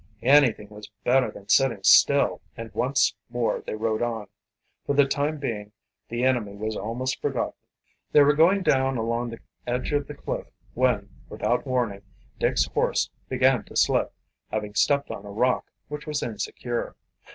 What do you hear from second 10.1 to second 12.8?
cliff when, without warning, Dick's